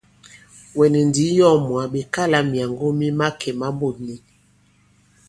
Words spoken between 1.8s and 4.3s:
ɓe kalā myàŋgo mi màkè ma mût nīk.